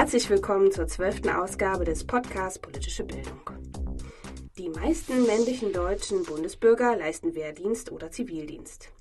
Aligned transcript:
Herzlich 0.00 0.30
willkommen 0.30 0.72
zur 0.72 0.86
zwölften 0.86 1.28
Ausgabe 1.28 1.84
des 1.84 2.06
Podcasts 2.06 2.58
Politische 2.58 3.04
Bildung. 3.04 3.42
Die 4.56 4.70
meisten 4.70 5.26
männlichen 5.26 5.74
deutschen 5.74 6.22
Bundesbürger 6.22 6.96
leisten 6.96 7.34
Wehrdienst 7.34 7.92
oder 7.92 8.10
Zivildienst. 8.10 8.92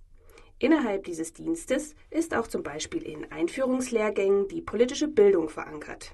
Innerhalb 0.57 1.05
dieses 1.05 1.31
Dienstes 1.31 1.95
ist 2.11 2.35
auch 2.35 2.47
zum 2.47 2.63
Beispiel 2.63 3.01
in 3.03 3.31
Einführungslehrgängen 3.31 4.49
die 4.49 4.61
politische 4.61 5.07
Bildung 5.07 5.47
verankert. 5.47 6.13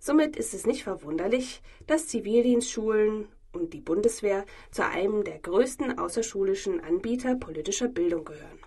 Somit 0.00 0.36
ist 0.36 0.52
es 0.52 0.66
nicht 0.66 0.84
verwunderlich, 0.84 1.62
dass 1.86 2.06
Zivildienstschulen 2.06 3.28
und 3.52 3.72
die 3.72 3.80
Bundeswehr 3.80 4.44
zu 4.70 4.84
einem 4.86 5.24
der 5.24 5.38
größten 5.38 5.98
außerschulischen 5.98 6.78
Anbieter 6.80 7.36
politischer 7.36 7.88
Bildung 7.88 8.26
gehören. 8.26 8.58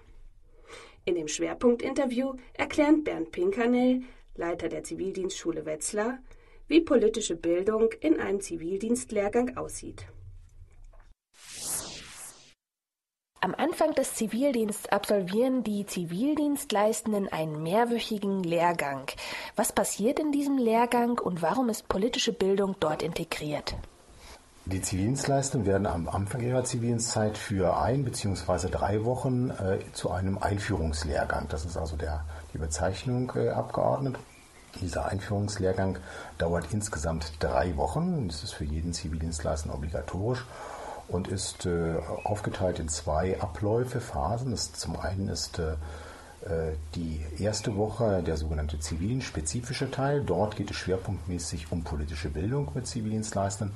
In 1.05 1.13
dem 1.13 1.27
Schwerpunktinterview 1.27 2.33
erklärt 2.55 3.03
Bernd 3.03 3.31
Pinkernell, 3.31 4.01
Leiter 4.37 4.69
der 4.69 4.83
Zivildienstschule 4.83 5.65
Wetzlar, 5.65 6.19
wie 6.67 6.81
politische 6.81 7.35
Bildung 7.35 7.89
in 8.01 8.19
einem 8.19 8.41
Zivildienstlehrgang 8.41 9.57
aussieht. 9.57 10.05
Am 13.39 13.55
Anfang 13.55 13.93
des 13.93 14.15
Zivildienstes 14.15 14.91
absolvieren 14.91 15.63
die 15.63 15.85
Zivildienstleistenden 15.85 17.31
einen 17.31 17.63
mehrwöchigen 17.63 18.43
Lehrgang. 18.43 19.05
Was 19.55 19.71
passiert 19.71 20.19
in 20.19 20.31
diesem 20.31 20.57
Lehrgang 20.57 21.19
und 21.19 21.41
warum 21.41 21.69
ist 21.69 21.87
politische 21.87 22.33
Bildung 22.33 22.75
dort 22.79 23.03
integriert? 23.03 23.75
Die 24.65 24.81
Zivildienstleistenden 24.81 25.65
werden 25.65 25.87
am 25.87 26.09
Anfang 26.09 26.41
ihrer 26.41 26.65
Zivildienstzeit 26.65 27.37
für 27.37 27.77
ein 27.77 28.03
bzw. 28.03 28.67
drei 28.69 29.05
Wochen 29.05 29.49
äh, 29.51 29.79
zu 29.93 30.11
einem 30.11 30.39
Einführungslehrgang, 30.39 31.47
das 31.47 31.63
ist 31.63 31.77
also 31.77 31.95
der, 31.95 32.25
die 32.57 32.61
Bezeichnung 32.61 33.31
äh, 33.35 33.49
abgeordnet. 33.49 34.17
Dieser 34.81 35.05
Einführungslehrgang 35.05 35.97
dauert 36.37 36.65
insgesamt 36.71 37.31
drei 37.39 37.77
Wochen. 37.77 38.27
Das 38.27 38.43
ist 38.43 38.53
für 38.53 38.63
jeden 38.63 38.93
Zivildienstleistenden 38.93 39.77
obligatorisch 39.77 40.45
und 41.07 41.27
ist 41.27 41.65
äh, 41.65 41.95
aufgeteilt 42.23 42.79
in 42.79 42.89
zwei 42.89 43.39
Abläufe, 43.39 44.01
Phasen. 44.01 44.51
Das 44.51 44.73
zum 44.73 44.99
einen 44.99 45.29
ist 45.29 45.59
äh, 45.59 45.73
äh 46.45 46.73
die 46.95 47.21
erste 47.39 47.75
Woche 47.75 48.23
der 48.23 48.37
sogenannte 48.37 48.79
zivilspezifische 48.79 49.89
Teil. 49.89 50.23
Dort 50.23 50.55
geht 50.55 50.71
es 50.71 50.77
schwerpunktmäßig 50.77 51.71
um 51.71 51.83
politische 51.83 52.29
Bildung 52.29 52.71
mit 52.73 52.87
Zivildienstleistenden. 52.87 53.75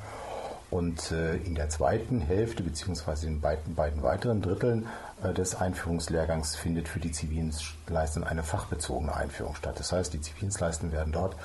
Und 0.72 1.11
äh, 1.11 1.36
in 1.36 1.53
der 1.53 1.67
zweiten 1.67 2.22
Hälfte 2.22 2.64
beziehungsweise 2.64 3.27
in 3.27 3.41
beiden, 3.41 3.75
beiden 3.75 4.02
weiteren 4.03 4.41
Dritteln 4.41 4.88
äh, 5.22 5.33
des 5.33 5.53
Einführungslehrgangs 5.53 6.55
findet 6.55 6.88
für 6.88 7.02
die 7.02 7.11
Zivildienstleistenden 7.11 8.30
eine 8.31 8.41
fachbezogene 8.41 9.14
Einführung 9.14 9.53
statt. 9.55 9.77
Das 9.77 9.92
heißt, 9.92 10.14
die 10.14 10.22
Zivildienstleistenden 10.22 10.97
werden 10.97 11.11
dort 11.11 11.36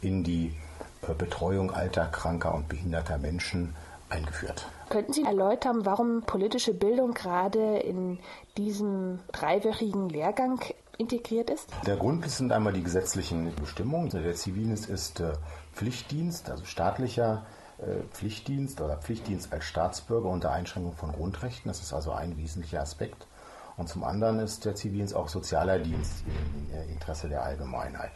in 0.00 0.22
die 0.22 0.54
äh, 1.02 1.14
Betreuung 1.14 1.72
alter, 1.72 2.06
kranker 2.06 2.54
und 2.54 2.68
behinderter 2.68 3.18
Menschen 3.18 3.74
eingeführt. 4.08 4.68
Könnten 4.88 5.12
Sie 5.12 5.24
erläutern, 5.24 5.84
warum 5.84 6.22
politische 6.22 6.72
Bildung 6.72 7.12
gerade 7.12 7.78
in 7.78 8.20
diesem 8.56 9.18
dreiwöchigen 9.32 10.08
Lehrgang 10.08 10.60
integriert 10.96 11.50
ist? 11.50 11.68
Der 11.84 11.96
Grund 11.96 12.30
sind 12.30 12.52
einmal 12.52 12.72
die 12.72 12.84
gesetzlichen 12.84 13.52
Bestimmungen. 13.56 14.10
Der 14.10 14.36
Zivildienst 14.36 14.88
ist 14.88 15.24
Pflichtdienst, 15.74 16.48
also 16.50 16.64
staatlicher 16.64 17.44
Pflichtdienst 18.10 18.80
oder 18.80 18.96
Pflichtdienst 18.96 19.52
als 19.52 19.64
Staatsbürger 19.64 20.28
unter 20.28 20.50
Einschränkung 20.50 20.94
von 20.94 21.12
Grundrechten. 21.12 21.68
Das 21.68 21.80
ist 21.80 21.92
also 21.92 22.12
ein 22.12 22.36
wesentlicher 22.36 22.80
Aspekt. 22.80 23.26
Und 23.76 23.88
zum 23.88 24.04
anderen 24.04 24.38
ist 24.38 24.64
der 24.64 24.74
Zivildienst 24.74 25.14
auch 25.14 25.28
sozialer 25.28 25.78
Dienst 25.78 26.24
im 26.26 26.90
Interesse 26.90 27.28
der 27.28 27.42
Allgemeinheit. 27.42 28.12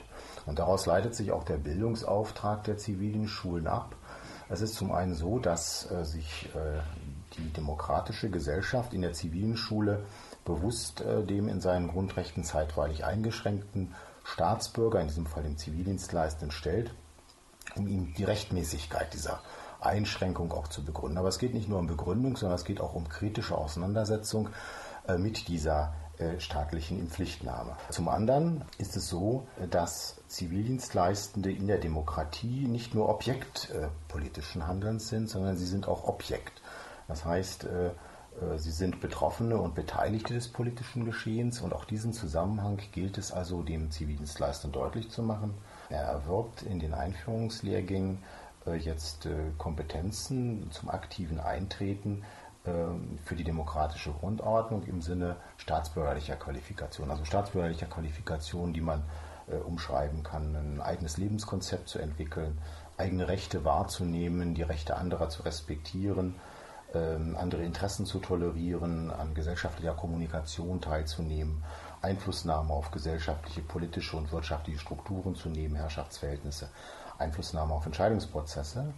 Und 0.47 0.59
daraus 0.59 0.87
leitet 0.87 1.15
sich 1.15 1.32
auch 1.32 1.44
der 1.44 1.59
Bildungsauftrag 1.59 2.65
der 2.65 2.78
Zivildienstschulen 2.78 3.66
ab. 3.66 3.94
Es 4.48 4.62
ist 4.62 4.75
zum 4.75 4.91
einen 4.91 5.15
so, 5.15 5.38
dass 5.38 5.91
äh, 5.91 6.04
sich 6.04 6.48
äh, 6.54 6.81
die 7.37 7.53
demokratische 7.53 8.31
Gesellschaft 8.31 8.94
in 8.94 9.03
der 9.03 9.12
Zivildienstschule 9.12 10.04
bewusst 10.44 11.03
äh, 11.03 11.22
dem 11.22 11.48
in 11.48 11.60
seinen 11.60 11.88
Grundrechten 11.88 12.42
zeitweilig 12.42 13.04
eingeschränkten 13.04 13.94
Staatsbürger, 14.25 15.00
in 15.00 15.09
diesem 15.09 15.27
Fall 15.27 15.44
dem 15.44 15.56
Zivildienstleistenden, 15.56 16.50
stellt 16.50 16.92
um 17.76 17.86
ihm 17.86 18.14
die 18.14 18.25
Rechtmäßigkeit 18.25 19.12
dieser 19.14 19.41
Einschränkung 19.81 20.53
auch 20.53 20.69
zu 20.69 20.84
begründen. 20.84 21.19
Aber 21.19 21.28
es 21.28 21.38
geht 21.38 21.54
nicht 21.54 21.69
nur 21.69 21.78
um 21.78 21.86
Begründung, 21.86 22.36
sondern 22.36 22.56
es 22.56 22.64
geht 22.64 22.81
auch 22.81 22.94
um 22.94 23.08
kritische 23.08 23.56
Auseinandersetzung 23.56 24.50
äh, 25.08 25.19
mit 25.19 25.48
dieser 25.48 25.94
äh, 26.19 26.38
staatlichen 26.38 26.98
Inpflichtnahme. 26.98 27.76
Zum 27.91 28.09
anderen 28.09 28.64
ist 28.78 28.97
es 28.97 29.09
so, 29.09 29.47
dass 29.70 30.20
Zivildienstleistende 30.28 31.50
in 31.50 31.66
der 31.66 31.78
Demokratie 31.78 32.66
nicht 32.66 32.94
nur 32.94 33.09
Objekt 33.09 33.70
äh, 33.70 33.88
politischen 34.09 34.66
Handelns 34.66 35.09
sind, 35.09 35.28
sondern 35.28 35.56
sie 35.56 35.66
sind 35.66 35.88
auch 35.88 36.04
Objekt. 36.04 36.62
Das 37.09 37.25
heißt, 37.25 37.66
Sie 38.56 38.70
sind 38.70 39.00
Betroffene 39.00 39.59
und 39.59 39.75
Beteiligte 39.75 40.32
des 40.32 40.48
politischen 40.48 41.04
Geschehens 41.04 41.60
und 41.60 41.75
auch 41.75 41.84
diesen 41.84 42.12
Zusammenhang 42.12 42.80
gilt 42.92 43.19
es 43.19 43.32
also 43.32 43.62
dem 43.62 43.91
Zivildienstleister 43.91 44.69
deutlich 44.69 45.10
zu 45.10 45.25
machen. 45.25 45.54
Er 45.91 46.03
erwirbt 46.03 46.62
in 46.62 46.78
den 46.78 46.95
Einführungslehrgängen 46.95 48.23
äh, 48.67 48.77
jetzt 48.77 49.27
äh, 49.27 49.31
Kompetenzen 49.59 50.71
zum 50.71 50.89
aktiven 50.89 51.41
Eintreten 51.41 52.25
ähm, 52.67 53.19
für 53.25 53.34
die 53.34 53.45
demokratische 53.45 54.12
Grundordnung 54.12 54.84
im 54.84 55.03
Sinne 55.03 55.37
staatsbürgerlicher 55.56 56.37
Qualifikation. 56.37 57.11
Also 57.11 57.25
staatsbürgerlicher 57.25 57.87
Qualifikation, 57.87 58.73
die 58.73 58.81
man 58.81 59.03
äh, 59.51 59.56
umschreiben 59.56 60.23
kann, 60.23 60.55
ein 60.55 60.81
eigenes 60.81 61.17
Lebenskonzept 61.17 61.89
zu 61.89 61.99
entwickeln, 61.99 62.59
eigene 62.99 63.28
Rechte 63.28 63.65
wahrzunehmen, 63.65 64.55
die 64.55 64.62
Rechte 64.62 64.97
anderer 64.97 65.28
zu 65.28 65.43
respektieren, 65.43 66.37
ähm, 66.95 67.37
andere 67.41 67.62
Interessen 67.62 68.05
zu 68.05 68.19
tolerieren, 68.19 69.11
an 69.11 69.34
gesellschaftlicher 69.34 69.95
Kommunikation 69.95 70.81
teilzunehmen, 70.81 71.65
Einflussnahme 72.03 72.72
auf 72.72 72.91
gesellschaftliche, 72.91 73.61
politische 73.61 74.16
und 74.16 74.33
wirtschaftliche 74.33 74.78
Strukturen 74.78 75.34
zu 75.34 75.49
nehmen, 75.49 75.77
Herrschaftsverhältnisse, 75.77 76.69
Einflussnahme 77.19 77.75
auf 77.75 77.87
Entscheidungsprozesse. 77.87 78.93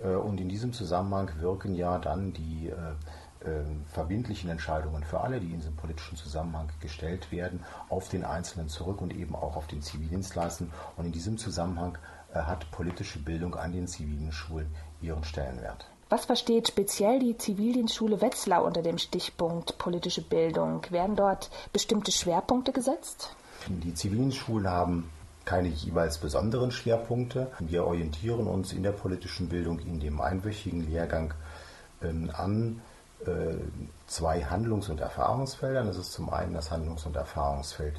Äh, 0.00 0.08
und 0.08 0.40
in 0.40 0.48
diesem 0.48 0.72
Zusammenhang 0.72 1.30
wirken 1.38 1.74
ja 1.74 1.98
dann 1.98 2.32
die 2.32 2.68
äh, 2.68 3.48
äh, 3.48 3.62
verbindlichen 3.86 4.50
Entscheidungen 4.50 5.04
für 5.04 5.20
alle, 5.20 5.40
die 5.40 5.52
in 5.52 5.58
diesem 5.58 5.76
politischen 5.76 6.16
Zusammenhang 6.16 6.68
gestellt 6.80 7.30
werden, 7.30 7.64
auf 7.88 8.08
den 8.08 8.24
Einzelnen 8.24 8.68
zurück 8.68 9.00
und 9.00 9.14
eben 9.14 9.34
auch 9.34 9.56
auf 9.56 9.66
den 9.66 9.82
Zivildienstleistenden. 9.82 10.74
Und 10.96 11.06
in 11.06 11.12
diesem 11.12 11.38
Zusammenhang 11.38 11.98
hat 12.32 12.70
politische 12.70 13.18
Bildung 13.18 13.56
an 13.56 13.72
den 13.72 13.88
zivilen 13.88 14.30
Schulen 14.30 14.72
ihren 15.00 15.24
Stellenwert. 15.24 15.90
Was 16.10 16.24
versteht 16.24 16.66
speziell 16.66 17.20
die 17.20 17.38
Zivildienstschule 17.38 18.20
Wetzlar 18.20 18.64
unter 18.64 18.82
dem 18.82 18.98
Stichpunkt 18.98 19.78
politische 19.78 20.22
Bildung? 20.22 20.82
Werden 20.90 21.14
dort 21.14 21.50
bestimmte 21.72 22.10
Schwerpunkte 22.10 22.72
gesetzt? 22.72 23.36
Die 23.68 23.94
Zivildienstschulen 23.94 24.68
haben 24.68 25.08
keine 25.44 25.68
jeweils 25.68 26.18
besonderen 26.18 26.72
Schwerpunkte. 26.72 27.52
Wir 27.60 27.84
orientieren 27.86 28.48
uns 28.48 28.72
in 28.72 28.82
der 28.82 28.90
politischen 28.90 29.48
Bildung 29.48 29.78
in 29.78 30.00
dem 30.00 30.20
einwöchigen 30.20 30.90
Lehrgang 30.90 31.32
ähm, 32.02 32.28
an 32.34 32.80
äh, 33.24 33.54
zwei 34.08 34.42
Handlungs- 34.42 34.88
und 34.88 34.98
Erfahrungsfeldern. 34.98 35.86
Das 35.86 35.96
ist 35.96 36.10
zum 36.10 36.28
einen 36.30 36.54
das 36.54 36.72
Handlungs- 36.72 37.06
und 37.06 37.14
Erfahrungsfeld 37.14 37.94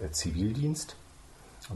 äh, 0.00 0.12
Zivildienst. 0.12 0.94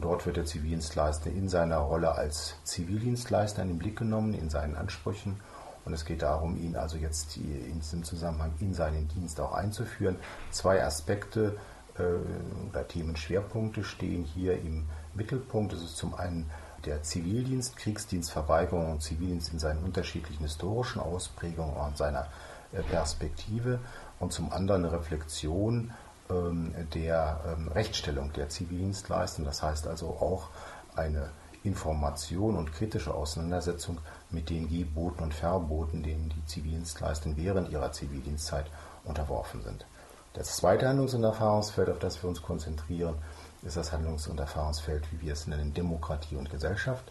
Dort 0.00 0.24
wird 0.24 0.36
der 0.36 0.44
Zivildienstleister 0.44 1.30
in 1.30 1.48
seiner 1.48 1.78
Rolle 1.78 2.12
als 2.12 2.54
Zivildienstleister 2.62 3.62
in 3.62 3.70
den 3.70 3.78
Blick 3.78 3.98
genommen, 3.98 4.34
in 4.34 4.50
seinen 4.50 4.76
Ansprüchen 4.76 5.40
und 5.84 5.92
es 5.92 6.04
geht 6.04 6.22
darum, 6.22 6.56
ihn 6.56 6.76
also 6.76 6.96
jetzt 6.96 7.36
in 7.36 7.80
diesem 7.80 8.04
Zusammenhang 8.04 8.52
in 8.60 8.74
seinen 8.74 9.08
Dienst 9.08 9.40
auch 9.40 9.52
einzuführen. 9.52 10.16
Zwei 10.50 10.84
Aspekte 10.84 11.56
äh, 11.98 12.68
oder 12.68 12.86
Themenschwerpunkte 12.86 13.84
stehen 13.84 14.24
hier 14.24 14.60
im 14.60 14.86
Mittelpunkt. 15.14 15.72
Das 15.72 15.82
ist 15.82 15.96
zum 15.96 16.14
einen 16.14 16.50
der 16.84 17.02
Zivildienst, 17.02 17.76
Kriegsdienstverweigerung 17.76 18.92
und 18.92 19.02
Zivildienst 19.02 19.52
in 19.52 19.58
seinen 19.58 19.84
unterschiedlichen 19.84 20.44
historischen 20.44 21.00
Ausprägungen 21.00 21.76
und 21.76 21.96
seiner 21.96 22.26
äh, 22.72 22.82
Perspektive 22.82 23.80
und 24.18 24.32
zum 24.32 24.52
anderen 24.52 24.84
eine 24.84 24.92
Reflexion 24.92 25.92
ähm, 26.30 26.74
der 26.94 27.40
ähm, 27.46 27.68
Rechtsstellung 27.68 28.32
der 28.32 28.48
Zivildienstleistenden. 28.48 29.50
Das 29.50 29.62
heißt 29.62 29.86
also 29.86 30.08
auch 30.08 30.48
eine 30.94 31.30
Information 31.62 32.56
und 32.56 32.72
kritische 32.72 33.14
Auseinandersetzung 33.14 33.98
mit 34.30 34.48
den 34.50 34.68
Geboten 34.68 35.22
und 35.22 35.34
Verboten, 35.34 36.02
denen 36.02 36.30
die 36.30 36.46
Zivildienstleister 36.46 37.36
während 37.36 37.70
ihrer 37.70 37.92
Zivildienstzeit 37.92 38.66
unterworfen 39.04 39.62
sind. 39.62 39.86
Das 40.32 40.56
zweite 40.56 40.88
Handlungs- 40.88 41.14
und 41.14 41.24
Erfahrungsfeld, 41.24 41.90
auf 41.90 41.98
das 41.98 42.22
wir 42.22 42.30
uns 42.30 42.40
konzentrieren, 42.40 43.16
ist 43.62 43.76
das 43.76 43.92
Handlungs- 43.92 44.28
und 44.28 44.40
Erfahrungsfeld, 44.40 45.04
wie 45.12 45.26
wir 45.26 45.32
es 45.32 45.46
nennen, 45.46 45.74
Demokratie 45.74 46.36
und 46.36 46.50
Gesellschaft. 46.50 47.04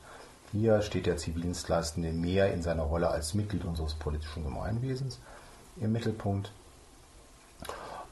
Hier 0.52 0.82
steht 0.82 1.06
der 1.06 1.18
Zivildienstleistende 1.18 2.12
mehr 2.12 2.52
in 2.54 2.64
seiner 2.64 2.84
Rolle 2.84 3.10
als 3.10 3.36
Mitglied 3.36 3.66
unseres 3.66 3.94
politischen 3.94 4.44
Gemeinwesens 4.44 5.20
im 5.80 5.92
Mittelpunkt. 5.92 6.52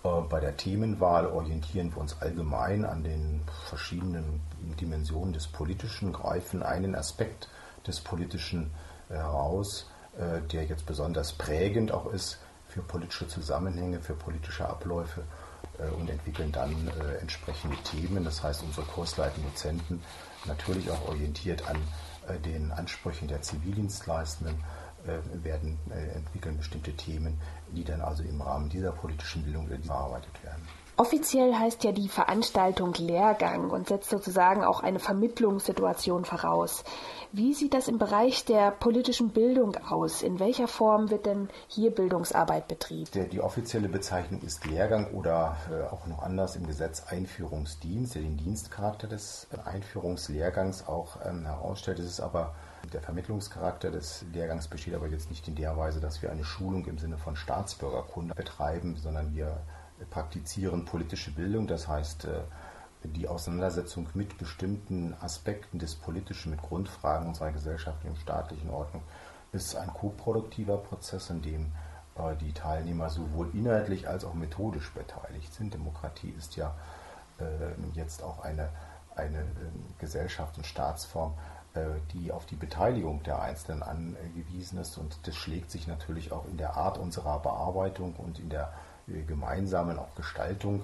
Äh, 0.08 0.22
bei 0.22 0.40
der 0.40 0.56
Themenwahl 0.58 1.28
orientieren 1.28 1.94
wir 1.94 2.02
uns 2.02 2.22
allgemein 2.22 2.86
an 2.86 3.04
den 3.04 3.42
verschiedenen 3.70 4.42
Dimensionen 4.80 5.34
des 5.34 5.48
Politischen, 5.48 6.14
greifen 6.14 6.64
einen 6.64 6.96
Aspekt 6.96 7.50
des 7.86 8.00
Politischen 8.02 8.72
heraus, 9.10 9.90
äh, 10.18 10.42
der 10.52 10.66
jetzt 10.66 10.86
besonders 10.86 11.34
prägend 11.34 11.92
auch 11.92 12.12
ist 12.12 12.40
für 12.68 12.82
politische 12.82 13.28
Zusammenhänge, 13.28 14.00
für 14.00 14.14
politische 14.14 14.68
Abläufe 14.68 15.24
äh, 15.80 15.90
und 15.90 16.10
entwickeln 16.10 16.52
dann 16.52 16.76
entsprechende 17.22 17.78
Themen. 17.84 18.24
Das 18.24 18.44
heißt, 18.44 18.64
unsere 18.64 18.86
kursleitenden 18.86 19.52
Dozenten 19.52 20.02
natürlich 20.46 20.90
auch 20.92 21.08
orientiert 21.08 21.68
an 21.68 21.78
den 22.44 22.74
Ansprüchen 22.74 23.30
der 23.30 23.42
Zivildienstleistenden 23.42 24.62
werden 25.08 25.80
entwickeln 26.16 26.58
bestimmte 26.58 26.94
Themen, 26.94 27.40
die 27.72 27.84
dann 27.84 28.02
also 28.02 28.24
im 28.24 28.42
Rahmen 28.42 28.70
dieser 28.70 28.92
politischen 28.92 29.44
Bildung 29.44 29.68
bearbeitet 29.68 30.44
werden. 30.44 30.68
Offiziell 31.00 31.54
heißt 31.54 31.84
ja 31.84 31.92
die 31.92 32.10
Veranstaltung 32.10 32.92
Lehrgang 32.96 33.70
und 33.70 33.88
setzt 33.88 34.10
sozusagen 34.10 34.64
auch 34.64 34.82
eine 34.82 34.98
Vermittlungssituation 34.98 36.26
voraus. 36.26 36.84
Wie 37.32 37.54
sieht 37.54 37.76
das 37.76 37.88
im 37.88 38.00
Bereich 38.00 38.46
der 38.46 38.72
politischen 38.72 39.30
Bildung 39.30 39.78
aus? 39.78 40.24
In 40.24 40.40
welcher 40.40 40.68
Form 40.68 41.12
wird 41.12 41.28
denn 41.28 41.50
hier 41.68 41.92
Bildungsarbeit 41.92 42.68
betrieben? 42.68 43.12
Der, 43.14 43.26
die 43.26 43.42
offizielle 43.42 43.90
Bezeichnung 43.90 44.42
ist 44.42 44.66
Lehrgang 44.66 45.14
oder 45.14 45.58
äh, 45.70 45.84
auch 45.94 46.08
noch 46.08 46.24
anders 46.24 46.56
im 46.56 46.66
Gesetz 46.66 47.04
Einführungsdienst, 47.08 48.16
der 48.16 48.24
den 48.24 48.38
Dienstcharakter 48.38 49.08
des 49.08 49.46
Einführungslehrgangs 49.66 50.88
auch 50.88 51.18
ähm, 51.24 51.46
herausstellt. 51.46 52.00
Es 52.00 52.08
ist 52.08 52.22
aber 52.22 52.56
der 52.94 53.02
Vermittlungscharakter 53.02 53.92
des 53.92 54.26
Lehrgangs 54.34 54.68
besteht 54.68 54.96
aber 54.96 55.08
jetzt 55.08 55.30
nicht 55.30 55.48
in 55.48 55.56
der 55.56 55.76
Weise, 55.78 56.00
dass 56.00 56.22
wir 56.22 56.32
eine 56.32 56.46
Schulung 56.46 56.86
im 56.86 56.98
Sinne 56.98 57.18
von 57.18 57.36
Staatsbürgerkunde 57.36 58.34
betreiben, 58.34 58.96
sondern 58.96 59.36
wir 59.36 59.60
praktizieren 60.10 60.86
politische 60.86 61.32
Bildung. 61.32 61.68
Das 61.68 61.88
heißt, 61.88 62.26
äh, 62.26 62.42
die 63.04 63.28
Auseinandersetzung 63.28 64.08
mit 64.14 64.38
bestimmten 64.38 65.16
Aspekten 65.20 65.80
des 65.80 65.96
Politischen, 65.96 66.52
mit 66.52 66.62
Grundfragen 66.62 67.28
unserer 67.28 67.52
gesellschaftlichen 67.52 68.16
und 68.16 68.22
staatlichen 68.22 68.70
Ordnung, 68.70 69.04
ist 69.52 69.76
ein 69.76 69.94
koproduktiver 69.94 70.78
Prozess, 70.78 71.30
in 71.30 71.42
dem 71.42 71.72
äh, 72.16 72.36
die 72.36 72.54
Teilnehmer 72.54 73.10
sowohl 73.10 73.50
inhaltlich 73.54 74.08
als 74.08 74.26
auch 74.26 74.34
methodisch 74.34 74.92
beteiligt 74.94 75.54
sind. 75.54 75.74
Demokratie 75.74 76.34
ist 76.38 76.56
ja 76.56 76.74
äh, 77.40 77.44
jetzt 77.94 78.24
auch 78.24 78.40
eine, 78.40 78.70
eine 79.16 79.46
Gesellschafts- 80.00 80.58
und 80.58 80.66
Staatsform, 80.66 81.34
die 82.14 82.32
auf 82.32 82.46
die 82.48 82.56
Beteiligung 82.56 83.22
der 83.22 83.40
Einzelnen 83.40 83.84
angewiesen 83.84 84.80
ist. 84.80 84.98
Und 84.98 85.16
das 85.28 85.36
schlägt 85.36 85.70
sich 85.70 85.88
natürlich 85.88 86.32
auch 86.32 86.46
in 86.46 86.58
der 86.58 86.76
Art 86.76 86.98
unserer 86.98 87.40
Bearbeitung 87.40 88.16
und 88.18 88.40
in 88.40 88.50
der 88.50 88.74
gemeinsamen 89.28 90.00
auch 90.00 90.16
Gestaltung 90.16 90.84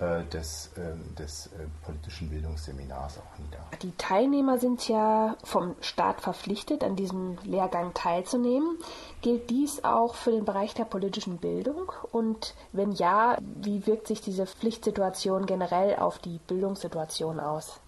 äh, 0.00 0.24
des, 0.24 0.70
ähm, 0.78 1.14
des 1.16 1.46
äh, 1.48 1.66
politischen 1.84 2.30
Bildungsseminars 2.30 3.18
auch 3.18 3.38
nieder. 3.38 3.58
Die 3.82 3.94
Teilnehmer 3.98 4.58
sind 4.58 4.88
ja 4.88 5.36
vom 5.44 5.76
Staat 5.80 6.22
verpflichtet, 6.22 6.82
an 6.82 6.96
diesem 6.96 7.36
Lehrgang 7.44 7.92
teilzunehmen. 7.92 8.78
Gilt 9.20 9.50
dies 9.50 9.84
auch 9.84 10.14
für 10.14 10.30
den 10.30 10.46
Bereich 10.46 10.72
der 10.74 10.86
politischen 10.86 11.36
Bildung? 11.36 11.92
Und 12.10 12.54
wenn 12.72 12.92
ja, 12.92 13.36
wie 13.40 13.86
wirkt 13.86 14.06
sich 14.06 14.22
diese 14.22 14.46
Pflichtsituation 14.46 15.44
generell 15.44 15.96
auf 15.96 16.18
die 16.18 16.40
Bildungssituation 16.46 17.38
aus? 17.38 17.78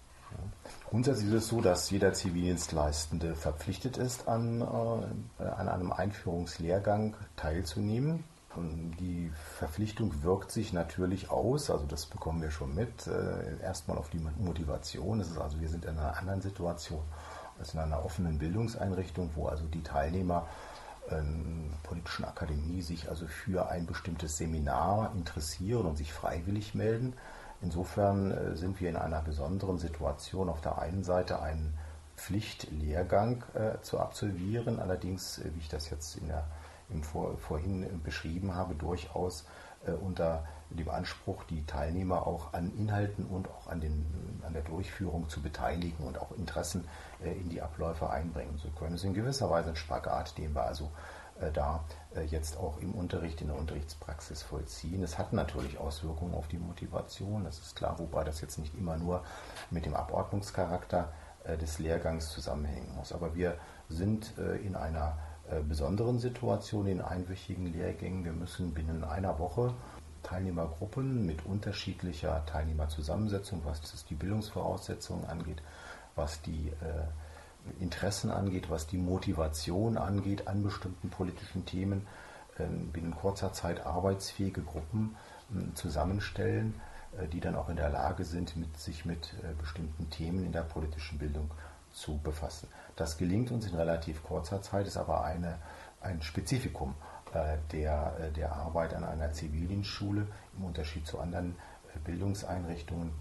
Grundsätzlich 0.89 1.27
ist 1.29 1.33
es 1.33 1.47
so, 1.47 1.61
dass 1.61 1.89
jeder 1.89 2.13
Zivildienstleistende 2.13 3.35
verpflichtet 3.35 3.97
ist, 3.97 4.27
an, 4.27 4.61
äh, 4.61 5.43
an 5.43 5.69
einem 5.69 5.91
Einführungslehrgang 5.91 7.15
teilzunehmen. 7.35 8.23
Die 8.99 9.31
Verpflichtung 9.57 10.23
wirkt 10.23 10.51
sich 10.51 10.71
natürlich 10.71 11.29
aus, 11.29 11.69
also 11.69 11.85
das 11.85 12.05
bekommen 12.05 12.41
wir 12.41 12.51
schon 12.51 12.73
mit, 12.73 13.05
äh, 13.05 13.59
erstmal 13.61 13.97
auf 13.97 14.09
die 14.09 14.19
Motivation. 14.37 15.19
Das 15.19 15.29
ist 15.29 15.37
also, 15.37 15.59
wir 15.59 15.67
sind 15.67 15.83
in 15.83 15.97
einer 15.97 16.17
anderen 16.17 16.41
Situation 16.41 17.01
als 17.59 17.73
in 17.73 17.79
einer 17.79 18.03
offenen 18.03 18.37
Bildungseinrichtung, 18.37 19.31
wo 19.35 19.47
also 19.47 19.65
die 19.65 19.83
Teilnehmer 19.83 20.47
ähm, 21.09 21.73
politischen 21.83 22.25
Akademie 22.25 22.81
sich 22.81 23.09
also 23.09 23.27
für 23.27 23.69
ein 23.69 23.85
bestimmtes 23.85 24.37
Seminar 24.37 25.13
interessieren 25.15 25.85
und 25.85 25.97
sich 25.97 26.13
freiwillig 26.13 26.75
melden. 26.75 27.13
Insofern 27.61 28.31
äh, 28.31 28.55
sind 28.55 28.79
wir 28.79 28.89
in 28.89 28.95
einer 28.95 29.21
besonderen 29.21 29.77
Situation, 29.77 30.49
auf 30.49 30.61
der 30.61 30.79
einen 30.79 31.03
Seite 31.03 31.41
einen 31.41 31.77
Pflichtlehrgang 32.15 33.43
äh, 33.53 33.81
zu 33.81 33.99
absolvieren, 33.99 34.79
allerdings, 34.79 35.39
äh, 35.39 35.51
wie 35.53 35.59
ich 35.59 35.69
das 35.69 35.89
jetzt 35.89 36.17
in 36.17 36.27
der 36.27 36.45
im 36.89 37.03
Vor 37.03 37.37
vorhin 37.37 38.01
beschrieben 38.03 38.53
habe, 38.55 38.75
durchaus 38.75 39.45
äh, 39.85 39.91
unter 39.91 40.45
dem 40.69 40.89
Anspruch, 40.89 41.43
die 41.45 41.65
Teilnehmer 41.65 42.27
auch 42.27 42.53
an 42.53 42.71
Inhalten 42.75 43.25
und 43.25 43.49
auch 43.49 43.67
an, 43.67 43.81
den, 43.81 44.05
an 44.45 44.53
der 44.53 44.63
Durchführung 44.63 45.29
zu 45.29 45.41
beteiligen 45.41 46.05
und 46.05 46.19
auch 46.19 46.31
Interessen 46.31 46.87
äh, 47.23 47.31
in 47.31 47.49
die 47.49 47.61
Abläufe 47.61 48.09
einbringen 48.09 48.57
zu 48.57 48.69
können. 48.71 48.95
Es 48.95 49.01
ist 49.01 49.07
in 49.07 49.13
gewisser 49.13 49.49
Weise 49.49 49.69
ein 49.69 49.75
Spagat, 49.75 50.37
den 50.37 50.53
wir 50.53 50.63
also 50.63 50.85
äh, 50.85 50.89
da 51.53 51.83
äh, 52.15 52.23
jetzt 52.23 52.57
auch 52.57 52.79
im 52.79 52.93
Unterricht, 52.93 53.41
in 53.41 53.47
der 53.47 53.57
Unterrichtspraxis 53.57 54.41
vollziehen. 54.41 55.03
Es 55.03 55.17
hat 55.17 55.33
natürlich 55.33 55.77
Auswirkungen 55.77 56.33
auf 56.33 56.47
die 56.47 56.57
Motivation, 56.57 57.43
das 57.43 57.59
ist 57.59 57.75
klar, 57.75 57.99
wobei 57.99 58.23
das 58.23 58.41
jetzt 58.41 58.57
nicht 58.57 58.75
immer 58.75 58.97
nur 58.97 59.23
mit 59.69 59.85
dem 59.85 59.95
Abordnungscharakter 59.95 61.11
äh, 61.43 61.57
des 61.57 61.79
Lehrgangs 61.79 62.29
zusammenhängen 62.29 62.95
muss. 62.95 63.11
Aber 63.11 63.35
wir 63.35 63.57
sind 63.89 64.37
äh, 64.37 64.57
in 64.57 64.75
einer 64.75 65.17
äh, 65.49 65.61
besonderen 65.61 66.19
Situation 66.19 66.87
in 66.87 67.01
einwöchigen 67.01 67.67
Lehrgängen. 67.67 68.23
Wir 68.23 68.33
müssen 68.33 68.73
binnen 68.73 69.03
einer 69.03 69.37
Woche 69.37 69.73
Teilnehmergruppen 70.23 71.25
mit 71.25 71.45
unterschiedlicher 71.45 72.43
Teilnehmerzusammensetzung, 72.47 73.61
was 73.63 74.05
die 74.05 74.15
Bildungsvoraussetzungen 74.15 75.25
angeht, 75.25 75.61
was 76.15 76.41
die 76.41 76.69
äh, 76.69 77.03
Interessen 77.79 78.31
angeht, 78.31 78.69
was 78.69 78.87
die 78.87 78.97
Motivation 78.97 79.97
angeht 79.97 80.47
an 80.47 80.63
bestimmten 80.63 81.09
politischen 81.09 81.65
Themen, 81.65 82.05
binnen 82.93 83.13
kurzer 83.15 83.51
Zeit 83.53 83.85
arbeitsfähige 83.85 84.61
Gruppen 84.61 85.15
äh, 85.53 85.73
zusammenstellen, 85.73 86.79
äh, 87.17 87.27
die 87.27 87.39
dann 87.39 87.55
auch 87.55 87.69
in 87.69 87.75
der 87.75 87.89
Lage 87.89 88.23
sind, 88.23 88.55
mit, 88.55 88.77
sich 88.77 89.05
mit 89.05 89.33
äh, 89.43 89.53
bestimmten 89.59 90.09
Themen 90.09 90.45
in 90.45 90.51
der 90.51 90.61
politischen 90.61 91.17
Bildung 91.17 91.51
zu 91.91 92.17
befassen. 92.17 92.67
Das 92.95 93.17
gelingt 93.17 93.51
uns 93.51 93.67
in 93.67 93.75
relativ 93.75 94.23
kurzer 94.23 94.61
Zeit, 94.61 94.87
ist 94.87 94.97
aber 94.97 95.23
eine, 95.23 95.57
ein 96.01 96.21
Spezifikum 96.21 96.95
äh, 97.33 97.57
der, 97.71 98.31
der 98.31 98.53
Arbeit 98.53 98.93
an 98.93 99.03
einer 99.03 99.31
Zivildienstschule. 99.31 100.27
Im 100.57 100.65
Unterschied 100.65 101.05
zu 101.05 101.19
anderen 101.19 101.55
Bildungseinrichtungen 102.03 103.11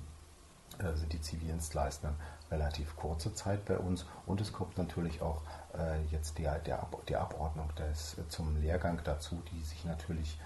sind 0.95 1.12
die 1.12 1.21
Zivildienstleister 1.21 2.14
relativ 2.50 2.97
kurze 2.97 3.35
Zeit 3.35 3.64
bei 3.64 3.78
uns 3.78 4.07
und 4.26 4.40
es 4.40 4.52
kommt 4.52 4.76
natürlich 4.78 5.23
auch 5.23 5.43
äh, 5.76 6.02
jetzt 6.11 6.38
der, 6.38 6.59
der, 6.59 6.81
Ab 6.81 6.97
der 7.09 7.21
Abordnung 7.21 7.69
des, 7.76 8.19
äh, 8.19 8.28
zum 8.28 8.61
Lehrgang 8.61 9.00
dazu, 9.04 9.43
die 9.52 9.62
sich 9.62 9.85
natürlich 9.85 10.38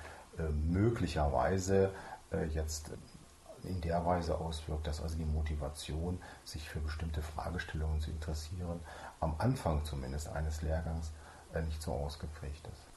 möglicherweise 0.68 1.90
jetzt 2.54 2.92
in 3.64 3.80
der 3.80 4.04
Weise 4.04 4.38
auswirkt, 4.38 4.86
dass 4.86 5.02
also 5.02 5.16
die 5.16 5.24
Motivation, 5.24 6.20
sich 6.44 6.68
für 6.68 6.80
bestimmte 6.80 7.22
Fragestellungen 7.22 8.00
zu 8.00 8.10
interessieren, 8.10 8.80
am 9.20 9.34
Anfang 9.38 9.84
zumindest 9.84 10.28
eines 10.28 10.62
Lehrgangs 10.62 11.10
äh, 11.54 11.62
nicht 11.62 11.82
so 11.82 11.92
ausgeprägt 11.92 12.66
ist. 12.66 12.87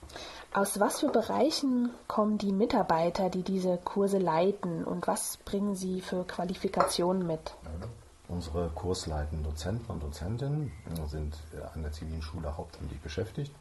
Aus 0.53 0.79
was 0.79 0.99
für 0.99 1.09
Bereichen 1.09 1.91
kommen 2.07 2.37
die 2.37 2.51
Mitarbeiter, 2.51 3.29
die 3.29 3.43
diese 3.43 3.77
Kurse 3.77 4.17
leiten 4.17 4.83
und 4.83 5.07
was 5.07 5.37
bringen 5.37 5.75
sie 5.75 6.01
für 6.01 6.25
Qualifikationen 6.25 7.25
mit? 7.25 7.55
Unsere 8.27 8.69
kursleitenden 8.69 9.43
Dozenten 9.43 9.91
und 9.91 10.03
Dozentinnen 10.03 10.71
sind 11.07 11.37
an 11.73 11.83
der 11.83 11.91
zivilen 11.91 12.21
Schule 12.21 12.57
hauptamtlich 12.57 12.99
beschäftigt 13.01 13.53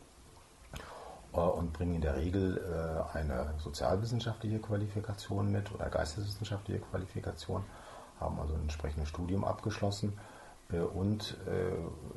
äh, 1.33 1.38
und 1.38 1.73
bringen 1.73 1.95
in 1.95 2.00
der 2.00 2.16
Regel 2.16 2.59
äh, 2.59 3.16
eine 3.16 3.54
sozialwissenschaftliche 3.59 4.59
Qualifikation 4.59 5.50
mit 5.50 5.73
oder 5.73 5.88
geisteswissenschaftliche 5.90 6.80
Qualifikation, 6.80 7.64
haben 8.19 8.38
also 8.40 8.54
ein 8.54 8.62
entsprechendes 8.62 9.09
Studium 9.09 9.45
abgeschlossen 9.45 10.19
und 10.73 11.37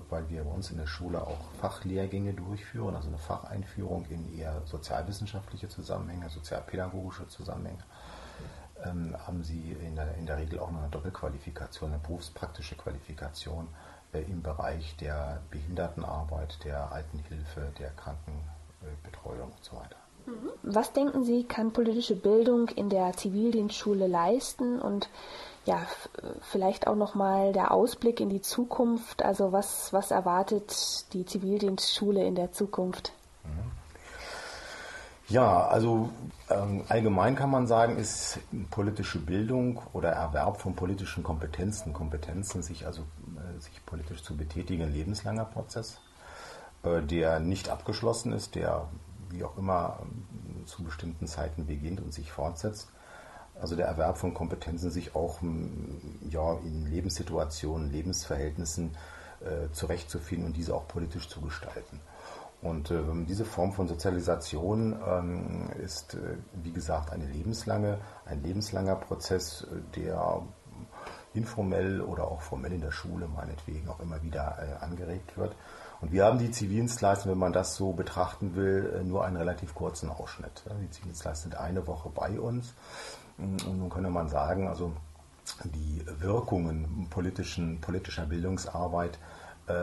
weil 0.10 0.30
wir 0.30 0.44
bei 0.44 0.52
uns 0.52 0.70
in 0.70 0.78
der 0.78 0.86
Schule 0.86 1.22
auch 1.22 1.52
Fachlehrgänge 1.60 2.34
durchführen, 2.34 2.96
also 2.96 3.08
eine 3.08 3.18
Facheinführung 3.18 4.06
in 4.10 4.38
eher 4.38 4.62
sozialwissenschaftliche 4.66 5.70
Zusammenhänge, 5.70 6.30
sozialpädagogische 6.30 7.28
Zusammenhänge, 7.28 7.84
ähm, 8.86 9.16
haben 9.26 9.44
sie 9.44 9.72
in 9.82 9.96
der, 9.96 10.16
in 10.16 10.26
der 10.26 10.38
Regel 10.38 10.60
auch 10.60 10.72
noch 10.72 10.82
eine 10.82 10.90
Doppelqualifikation, 10.90 11.92
eine 11.92 12.00
berufspraktische 12.00 12.76
Qualifikation 12.76 13.68
im 14.12 14.44
Bereich 14.44 14.96
der 14.98 15.42
Behindertenarbeit, 15.50 16.64
der 16.64 16.92
Altenhilfe, 16.92 17.72
der 17.80 17.90
Kranken 17.92 18.44
Betreuung 19.04 19.52
und 19.52 19.64
so 19.64 19.76
weiter. 19.76 19.96
Mhm. 20.26 20.50
Was 20.64 20.94
denken 20.94 21.24
Sie, 21.24 21.44
kann 21.44 21.74
politische 21.74 22.16
Bildung 22.16 22.70
in 22.70 22.90
der 22.90 23.14
Zivildienstschule 23.14 24.08
leisten 24.08 24.80
und 24.80 25.10
ja, 25.66 25.82
vielleicht 26.42 26.88
auch 26.88 26.96
nochmal 26.96 27.54
der 27.54 27.72
Ausblick 27.72 28.20
in 28.20 28.30
die 28.30 28.42
Zukunft. 28.42 29.24
Also 29.24 29.52
was, 29.52 29.94
was 29.94 30.12
erwartet 30.12 31.14
die 31.14 31.26
Zivildienstschule 31.26 32.24
in 32.24 32.36
der 32.36 32.52
Zukunft? 32.52 33.14
Mhm. 33.44 33.72
Ja, 35.30 35.68
also 35.68 36.10
ähm, 36.50 36.84
allgemein 36.90 37.36
kann 37.36 37.50
man 37.50 37.66
sagen, 37.66 37.98
ist 37.98 38.40
politische 38.72 39.20
Bildung 39.20 39.82
oder 39.94 40.10
Erwerb 40.10 40.60
von 40.60 40.76
politischen 40.76 41.24
Kompetenzen, 41.24 41.94
Kompetenzen, 41.94 42.62
sich 42.62 42.86
also 42.86 43.04
äh, 43.38 43.62
sich 43.62 43.86
politisch 43.86 44.22
zu 44.22 44.36
betätigen, 44.36 44.84
ein 44.84 44.94
lebenslanger 44.94 45.46
Prozess, 45.46 46.00
äh, 46.84 47.02
der 47.02 47.40
nicht 47.40 47.70
abgeschlossen 47.70 48.34
ist, 48.34 48.56
der 48.56 48.90
wie 49.30 49.46
auch 49.46 49.58
immer 49.58 50.00
äh, 50.02 50.66
zu 50.66 50.84
bestimmten 50.84 51.26
Zeiten 51.26 51.68
beginnt 51.68 52.02
und 52.02 52.14
sich 52.14 52.32
fortsetzt. 52.32 52.90
Also 53.60 53.76
der 53.76 53.88
Erwerb 53.88 54.18
von 54.18 54.34
Kompetenzen 54.34 54.92
sich 54.92 55.16
auch 55.16 55.42
ja, 55.42 56.54
in 56.66 56.86
Lebenssituationen, 56.88 57.92
Lebensverhältnissen 57.92 58.98
äh, 59.42 59.72
zurechtzufinden 59.72 60.48
und 60.48 60.58
diese 60.58 60.76
auch 60.76 60.88
politisch 60.88 61.30
zu 61.30 61.42
gestalten. 61.42 62.02
Und 62.62 62.92
äh, 62.92 63.02
diese 63.28 63.44
Form 63.44 63.74
von 63.74 63.88
Sozialisation 63.88 64.98
ähm, 65.06 65.70
ist, 65.84 66.14
äh, 66.14 66.38
wie 66.54 66.72
gesagt, 66.72 67.12
eine 67.12 67.26
lebenslange, 67.26 68.00
ein 68.26 68.42
lebenslanger 68.42 68.96
Prozess, 68.96 69.68
äh, 69.70 70.00
der 70.00 70.42
informell 71.34 72.02
oder 72.02 72.26
auch 72.26 72.42
formell 72.42 72.74
in 72.74 72.82
der 72.82 72.92
Schule 72.92 73.28
meinetwegen 73.28 73.90
auch 73.90 74.00
immer 74.00 74.22
wieder 74.24 74.58
äh, 74.62 74.84
angeregt 74.84 75.38
wird. 75.38 75.56
Und 76.04 76.12
wir 76.12 76.26
haben 76.26 76.38
die 76.38 76.52
Zivildienstleister, 76.52 77.30
wenn 77.30 77.38
man 77.38 77.54
das 77.54 77.78
so 77.78 77.94
betrachten 77.94 78.58
will, 78.58 78.94
äh, 78.94 79.04
nur 79.06 79.24
einen 79.24 79.38
relativ 79.38 79.74
kurzen 79.74 80.10
Ausschnitt. 80.10 80.66
Die 80.82 80.90
Zivildienstleister 80.90 81.44
sind 81.44 81.56
eine 81.56 81.88
Woche 81.88 82.10
bei 82.10 82.38
uns. 82.42 82.74
Und 83.38 83.66
nun 83.66 83.90
könnte 83.90 84.10
man 84.10 84.28
sagen, 84.28 84.68
also 84.68 84.92
die 85.64 86.06
Wirkungen 86.20 87.08
politischen, 87.10 87.80
politischer 87.80 88.26
Bildungsarbeit 88.26 89.18
äh, 89.68 89.74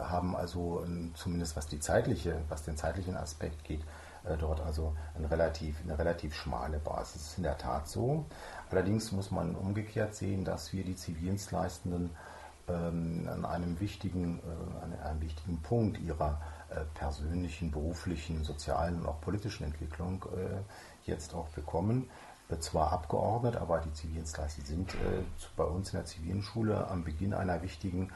haben 0.00 0.34
also 0.36 0.86
zumindest 1.12 1.54
was 1.54 1.66
die 1.66 1.80
zeitliche, 1.80 2.40
was 2.48 2.62
den 2.62 2.78
zeitlichen 2.78 3.18
Aspekt 3.18 3.62
geht, 3.64 3.82
äh, 4.24 4.38
dort 4.38 4.62
also 4.62 4.96
eine 5.18 5.30
relativ, 5.30 5.76
eine 5.84 5.98
relativ 5.98 6.34
schmale 6.34 6.78
Basis. 6.78 7.12
Das 7.12 7.30
ist 7.32 7.36
in 7.36 7.44
der 7.44 7.58
Tat 7.58 7.88
so. 7.88 8.24
Allerdings 8.70 9.12
muss 9.12 9.30
man 9.30 9.54
umgekehrt 9.54 10.14
sehen, 10.14 10.46
dass 10.46 10.72
wir 10.72 10.82
die 10.82 10.96
Zivildienstleistenden 10.96 12.04
ähm, 12.04 12.10
an 12.72 13.44
einem 13.44 13.80
wichtigen, 13.80 14.40
äh, 14.40 14.84
an 14.84 14.92
einem 15.00 15.20
wichtigen 15.20 15.60
Punkt 15.62 15.98
ihrer 15.98 16.40
äh, 16.70 16.80
persönlichen, 16.94 17.70
beruflichen, 17.70 18.44
sozialen 18.44 19.00
und 19.00 19.06
auch 19.06 19.20
politischen 19.20 19.64
Entwicklung 19.64 20.24
äh, 20.36 21.08
jetzt 21.08 21.34
auch 21.34 21.48
bekommen. 21.48 22.08
Zwar 22.60 22.92
abgeordnet, 22.92 23.56
aber 23.56 23.78
die 23.80 23.92
Zivildienstleister 23.92 24.62
sind 24.62 24.96
bei 25.54 25.64
uns 25.64 25.92
in 25.92 25.98
der 25.98 26.06
zivilen 26.06 26.40
Schule 26.40 26.88
am 26.88 27.04
Beginn 27.04 27.34
einer 27.34 27.60
wichtigen 27.60 28.10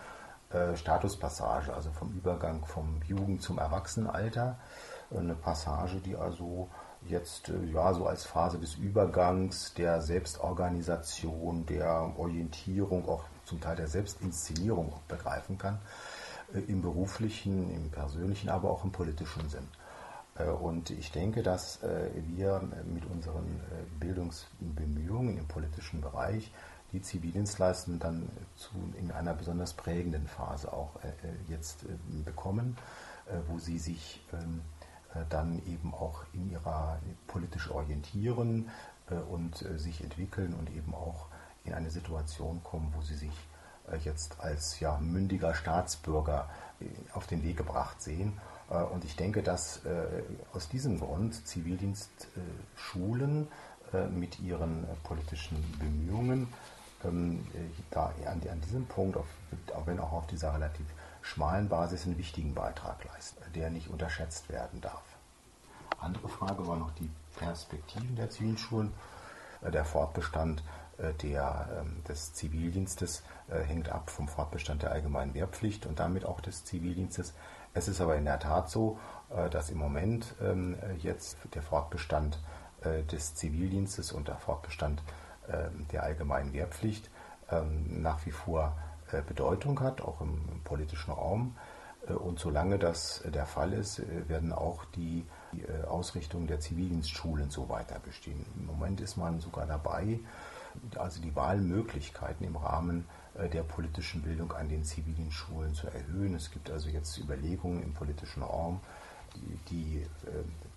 Statuspassage, 0.74 1.74
also 1.74 1.90
vom 1.90 2.14
Übergang 2.14 2.64
vom 2.64 3.02
Jugend 3.06 3.42
zum 3.42 3.58
Erwachsenenalter. 3.58 4.58
Eine 5.14 5.34
Passage, 5.34 6.00
die 6.00 6.16
also 6.16 6.70
jetzt 7.06 7.52
ja 7.70 7.92
so 7.92 8.06
als 8.06 8.24
Phase 8.24 8.58
des 8.58 8.76
Übergangs, 8.76 9.74
der 9.74 10.00
Selbstorganisation, 10.00 11.66
der 11.66 12.14
Orientierung, 12.16 13.06
auch 13.10 13.24
zum 13.52 13.60
Teil 13.60 13.76
der 13.76 13.88
Selbstinszenierung 13.88 14.92
auch 14.92 15.02
begreifen 15.02 15.58
kann, 15.58 15.78
äh, 16.54 16.60
im 16.60 16.80
beruflichen, 16.82 17.70
im 17.70 17.90
persönlichen, 17.90 18.48
aber 18.48 18.70
auch 18.70 18.84
im 18.84 18.92
politischen 18.92 19.48
Sinn. 19.48 19.68
Und 20.62 20.88
ich 20.88 21.12
denke, 21.12 21.42
dass 21.42 21.80
wir 21.82 22.62
mit 22.86 23.04
unseren 23.04 23.60
Bildungsbemühungen 24.00 25.36
im 25.36 25.46
politischen 25.46 26.00
Bereich 26.00 26.50
die 26.92 27.00
Zivildienstleistenden 27.00 28.00
dann 28.00 28.28
zu, 28.56 28.70
in 28.98 29.10
einer 29.10 29.34
besonders 29.34 29.72
prägenden 29.72 30.26
Phase 30.26 30.72
auch 30.72 30.96
äh, 31.02 31.08
äh 31.08 31.34
jetzt 31.48 31.84
äh, 31.84 31.88
bekommen, 32.24 32.76
äh, 33.26 33.36
wo 33.48 33.58
sie 33.58 33.78
sich 33.78 34.22
ähm, 34.32 34.60
äh, 35.14 35.24
dann 35.28 35.62
eben 35.66 35.94
auch 35.94 36.24
in 36.32 36.50
ihrer 36.50 36.98
politisch 37.26 37.70
orientieren 37.70 38.68
äh, 39.10 39.14
und 39.14 39.56
sich 39.76 40.02
entwickeln 40.02 40.54
und 40.54 40.70
eben 40.70 40.94
auch 40.94 41.26
in 41.64 41.74
eine 41.74 41.90
Situation 41.90 42.62
kommen, 42.62 42.92
wo 42.96 43.02
sie 43.02 43.14
sich 43.14 43.32
jetzt 44.04 44.40
als 44.40 44.80
ja, 44.80 44.96
mündiger 44.98 45.54
Staatsbürger 45.54 46.48
auf 47.14 47.26
den 47.26 47.42
Weg 47.42 47.56
gebracht 47.56 48.00
sehen. 48.00 48.38
Und 48.92 49.04
ich 49.04 49.16
denke, 49.16 49.42
dass 49.42 49.80
aus 50.54 50.68
diesem 50.68 51.00
Grund 51.00 51.46
Zivildienstschulen 51.46 53.48
mit 54.10 54.40
ihren 54.40 54.86
politischen 55.02 55.62
Bemühungen 55.78 56.48
ähm, 57.04 57.46
da 57.90 58.12
an, 58.26 58.60
diesem 58.60 58.86
Punkt, 58.86 59.16
auch 59.16 59.86
wenn 59.86 60.00
auch 60.00 60.12
auf 60.12 60.26
dieser 60.26 60.54
relativ 60.54 60.86
schmalen 61.20 61.68
Basis, 61.68 62.06
einen 62.06 62.18
wichtigen 62.18 62.54
Beitrag 62.54 63.04
leisten, 63.04 63.42
der 63.54 63.70
nicht 63.70 63.88
unterschätzt 63.88 64.48
werden 64.48 64.80
darf. 64.80 65.02
Andere 66.00 66.28
Frage 66.28 66.66
war 66.66 66.76
noch 66.76 66.90
die 66.92 67.10
Perspektiven 67.36 68.16
der 68.16 68.30
Zivilschulen. 68.30 68.92
Äh, 69.62 69.70
der 69.70 69.84
Fortbestand 69.84 70.60
äh, 70.60 70.62
der, 71.22 71.68
ähm, 71.80 72.02
des 72.08 72.32
Zivildienstes 72.34 73.22
äh, 73.48 73.60
hängt 73.60 73.88
ab 73.90 74.10
vom 74.10 74.28
Fortbestand 74.28 74.82
der 74.82 74.92
allgemeinen 74.92 75.34
Wehrpflicht 75.34 75.86
und 75.86 75.98
damit 75.98 76.24
auch 76.24 76.40
des 76.40 76.64
Zivildienstes. 76.64 77.34
Es 77.74 77.88
ist 77.88 78.00
aber 78.00 78.16
in 78.16 78.24
der 78.24 78.38
Tat 78.38 78.68
so, 78.68 78.98
dass 79.50 79.70
im 79.70 79.78
Moment 79.78 80.34
ähm, 80.42 80.76
jetzt 80.98 81.38
der 81.54 81.62
Fortbestand 81.62 82.38
des 82.84 83.34
Zivildienstes 83.34 84.12
und 84.12 84.28
der 84.28 84.36
Fortbestand 84.36 85.02
ähm, 85.48 85.86
der 85.90 86.02
allgemeinen 86.02 86.52
Wehrpflicht 86.52 87.08
nach 87.86 88.26
wie 88.26 88.30
vor 88.30 88.74
äh, 89.12 89.22
Bedeutung 89.22 89.80
hat, 89.80 90.00
auch 90.00 90.20
im, 90.20 90.62
politischen 90.64 91.12
Raum. 91.12 91.56
Äh, 92.08 92.14
und 92.14 92.38
solange 92.38 92.78
das 92.78 93.22
der 93.26 93.46
Fall 93.46 93.72
ist, 93.72 93.98
äh, 93.98 94.28
werden 94.28 94.52
auch 94.52 94.84
die, 94.96 95.26
Ausrichtungen 95.86 96.46
der 96.46 96.60
Zivildienstschulen 96.60 97.50
so 97.50 97.68
weiter 97.68 97.98
bestehen. 97.98 98.46
Im 98.56 98.64
Moment 98.64 99.02
ist 99.02 99.18
man 99.18 99.40
sogar 99.40 99.66
dabei, 99.66 100.18
also 100.96 101.20
die 101.20 101.34
Wahlmöglichkeiten 101.34 102.46
im 102.46 102.56
Rahmen 102.56 103.06
der 103.52 103.62
politischen 103.62 104.22
Bildung 104.22 104.52
an 104.52 104.68
den 104.68 104.84
Zivildienstschulen 104.84 105.74
zu 105.74 105.86
erhöhen. 105.86 106.34
Es 106.34 106.50
gibt 106.50 106.70
also 106.70 106.90
jetzt 106.90 107.16
Überlegungen 107.18 107.82
im 107.82 107.94
politischen 107.94 108.42
Raum, 108.42 108.80
die, 109.34 109.58
die 109.70 110.06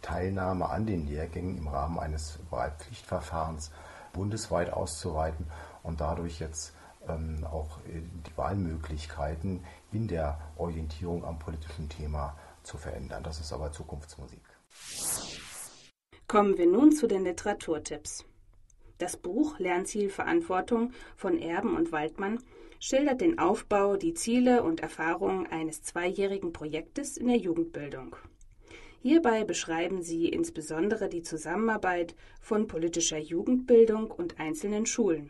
Teilnahme 0.02 0.70
an 0.70 0.86
den 0.86 1.08
Lehrgängen 1.08 1.58
im 1.58 1.68
Rahmen 1.68 2.00
eines 2.00 2.40
Wahlpflichtverfahrens 2.50 3.72
bundesweit 4.14 4.72
auszuweiten 4.72 5.46
und 5.84 6.00
dadurch 6.00 6.40
jetzt 6.40 6.74
ähm, 7.08 7.46
auch 7.46 7.80
äh, 7.88 8.02
die 8.26 8.38
Wahlmöglichkeiten 8.38 9.64
in 9.92 10.08
der 10.08 10.40
Orientierung 10.56 11.26
am 11.26 11.40
politischen 11.40 11.90
Thema 11.90 12.38
zu 12.64 12.78
verändern. 12.78 13.24
Das 13.24 13.40
ist 13.40 13.52
aber 13.54 13.72
Zukunftsmusik. 13.72 14.42
Kommen 16.28 16.58
wir 16.58 16.68
nun 16.68 16.92
zu 16.92 17.08
den 17.08 17.24
Literaturtipps. 17.24 18.26
Das 18.98 19.18
Buch 19.18 19.60
Lernziel 19.60 20.10
Verantwortung 20.10 20.92
von 21.18 21.38
Erben 21.38 21.76
und 21.76 21.92
Waldmann 21.92 22.40
schildert 22.80 23.20
den 23.20 23.40
Aufbau, 23.40 23.98
die 23.98 24.14
Ziele 24.14 24.64
und 24.64 24.80
Erfahrungen 24.80 25.48
eines 25.48 25.84
zweijährigen 25.84 26.54
Projektes 26.54 27.18
in 27.18 27.28
der 27.28 27.38
Jugendbildung. 27.38 28.16
Hierbei 29.02 29.44
beschreiben 29.44 30.02
sie 30.02 30.30
insbesondere 30.30 31.10
die 31.10 31.24
Zusammenarbeit 31.24 32.16
von 32.42 32.68
politischer 32.68 33.20
Jugendbildung 33.20 34.10
und 34.10 34.40
einzelnen 34.40 34.86
Schulen. 34.86 35.30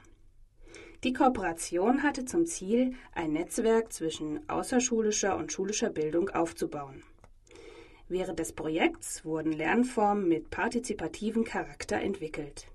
Die 1.03 1.13
Kooperation 1.13 2.03
hatte 2.03 2.25
zum 2.25 2.45
Ziel, 2.45 2.93
ein 3.13 3.33
Netzwerk 3.33 3.91
zwischen 3.91 4.47
außerschulischer 4.47 5.37
und 5.37 5.51
schulischer 5.51 5.89
Bildung 5.89 6.29
aufzubauen. 6.29 7.03
Während 8.07 8.39
des 8.39 8.53
Projekts 8.53 9.25
wurden 9.25 9.51
Lernformen 9.51 10.27
mit 10.27 10.51
partizipativen 10.51 11.43
Charakter 11.43 11.99
entwickelt. 11.99 12.67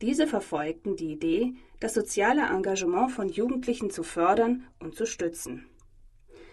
Diese 0.00 0.28
verfolgten 0.28 0.94
die 0.94 1.12
Idee, 1.12 1.54
das 1.80 1.94
soziale 1.94 2.42
Engagement 2.42 3.10
von 3.10 3.28
Jugendlichen 3.28 3.90
zu 3.90 4.04
fördern 4.04 4.66
und 4.78 4.94
zu 4.94 5.06
stützen. 5.06 5.66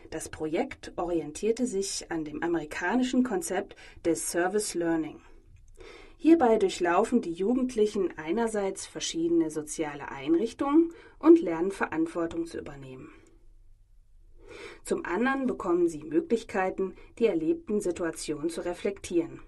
Das 0.09 0.29
Projekt 0.29 0.93
orientierte 0.95 1.67
sich 1.67 2.11
an 2.11 2.25
dem 2.25 2.41
amerikanischen 2.41 3.23
Konzept 3.23 3.75
des 4.03 4.31
Service 4.31 4.73
Learning. 4.73 5.19
Hierbei 6.17 6.57
durchlaufen 6.57 7.21
die 7.21 7.33
Jugendlichen 7.33 8.17
einerseits 8.17 8.87
verschiedene 8.87 9.51
soziale 9.51 10.09
Einrichtungen 10.09 10.91
und 11.19 11.39
lernen 11.39 11.71
Verantwortung 11.71 12.47
zu 12.47 12.57
übernehmen. 12.57 13.11
Zum 14.83 15.05
anderen 15.05 15.45
bekommen 15.45 15.87
sie 15.87 16.03
Möglichkeiten, 16.03 16.95
die 17.19 17.25
erlebten 17.25 17.81
Situationen 17.81 18.49
zu 18.49 18.61
reflektieren. 18.61 19.41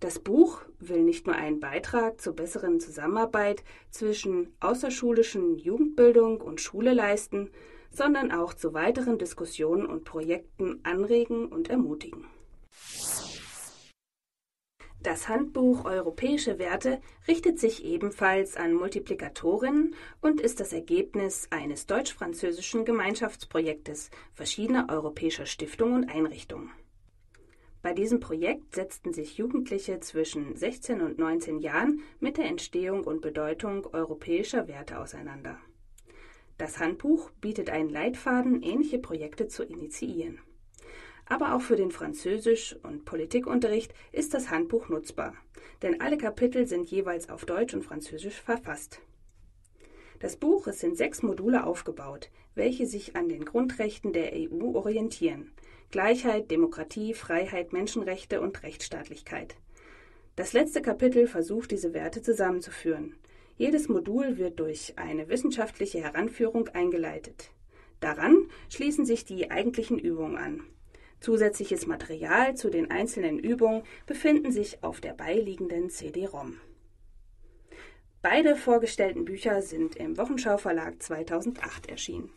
Das 0.00 0.18
Buch 0.18 0.60
will 0.78 1.02
nicht 1.02 1.26
nur 1.26 1.36
einen 1.36 1.58
Beitrag 1.58 2.20
zur 2.20 2.34
besseren 2.34 2.80
Zusammenarbeit 2.80 3.64
zwischen 3.90 4.52
außerschulischen 4.60 5.58
Jugendbildung 5.58 6.40
und 6.40 6.60
Schule 6.60 6.92
leisten, 6.92 7.50
sondern 7.90 8.30
auch 8.30 8.52
zu 8.52 8.74
weiteren 8.74 9.18
Diskussionen 9.18 9.86
und 9.86 10.04
Projekten 10.04 10.80
anregen 10.82 11.46
und 11.46 11.70
ermutigen. 11.70 12.26
Das 15.02 15.28
Handbuch 15.28 15.84
Europäische 15.84 16.58
Werte 16.58 17.00
richtet 17.28 17.60
sich 17.60 17.84
ebenfalls 17.84 18.56
an 18.56 18.74
Multiplikatorinnen 18.74 19.94
und 20.20 20.40
ist 20.40 20.58
das 20.60 20.72
Ergebnis 20.72 21.46
eines 21.50 21.86
deutsch-französischen 21.86 22.84
Gemeinschaftsprojektes 22.84 24.10
verschiedener 24.34 24.88
europäischer 24.90 25.46
Stiftungen 25.46 26.02
und 26.02 26.10
Einrichtungen. 26.10 26.70
Bei 27.86 27.92
diesem 27.92 28.18
Projekt 28.18 28.74
setzten 28.74 29.12
sich 29.12 29.38
Jugendliche 29.38 30.00
zwischen 30.00 30.56
16 30.56 31.00
und 31.00 31.20
19 31.20 31.60
Jahren 31.60 32.02
mit 32.18 32.36
der 32.36 32.46
Entstehung 32.46 33.04
und 33.04 33.20
Bedeutung 33.20 33.86
europäischer 33.92 34.66
Werte 34.66 34.98
auseinander. 34.98 35.56
Das 36.58 36.80
Handbuch 36.80 37.30
bietet 37.40 37.70
einen 37.70 37.88
Leitfaden, 37.88 38.60
ähnliche 38.60 38.98
Projekte 38.98 39.46
zu 39.46 39.62
initiieren. 39.62 40.40
Aber 41.26 41.54
auch 41.54 41.60
für 41.60 41.76
den 41.76 41.92
Französisch- 41.92 42.74
und 42.82 43.04
Politikunterricht 43.04 43.94
ist 44.10 44.34
das 44.34 44.50
Handbuch 44.50 44.88
nutzbar, 44.88 45.34
denn 45.82 46.00
alle 46.00 46.18
Kapitel 46.18 46.66
sind 46.66 46.90
jeweils 46.90 47.30
auf 47.30 47.44
Deutsch 47.44 47.74
und 47.74 47.84
Französisch 47.84 48.40
verfasst. 48.40 49.00
Das 50.18 50.34
Buch 50.34 50.66
ist 50.66 50.82
in 50.82 50.96
sechs 50.96 51.22
Module 51.22 51.64
aufgebaut, 51.64 52.30
welche 52.56 52.84
sich 52.84 53.14
an 53.14 53.28
den 53.28 53.44
Grundrechten 53.44 54.12
der 54.12 54.32
EU 54.34 54.74
orientieren. 54.74 55.52
Gleichheit, 55.90 56.50
Demokratie, 56.50 57.14
Freiheit, 57.14 57.72
Menschenrechte 57.72 58.40
und 58.40 58.62
Rechtsstaatlichkeit. 58.62 59.56
Das 60.34 60.52
letzte 60.52 60.82
Kapitel 60.82 61.26
versucht, 61.26 61.70
diese 61.70 61.94
Werte 61.94 62.22
zusammenzuführen. 62.22 63.14
Jedes 63.56 63.88
Modul 63.88 64.36
wird 64.36 64.60
durch 64.60 64.94
eine 64.96 65.28
wissenschaftliche 65.28 66.02
Heranführung 66.02 66.68
eingeleitet. 66.68 67.50
Daran 68.00 68.50
schließen 68.68 69.06
sich 69.06 69.24
die 69.24 69.50
eigentlichen 69.50 69.98
Übungen 69.98 70.36
an. 70.36 70.62
Zusätzliches 71.20 71.86
Material 71.86 72.54
zu 72.54 72.68
den 72.68 72.90
einzelnen 72.90 73.38
Übungen 73.38 73.82
befinden 74.06 74.52
sich 74.52 74.82
auf 74.82 75.00
der 75.00 75.14
beiliegenden 75.14 75.88
CD-ROM. 75.88 76.60
Beide 78.20 78.56
vorgestellten 78.56 79.24
Bücher 79.24 79.62
sind 79.62 79.96
im 79.96 80.18
Wochenschau 80.18 80.58
Verlag 80.58 81.02
2008 81.02 81.88
erschienen. 81.88 82.30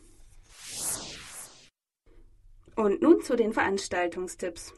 Und 2.80 3.02
nun 3.02 3.22
zu 3.22 3.36
den 3.36 3.52
Veranstaltungstipps. 3.52 4.74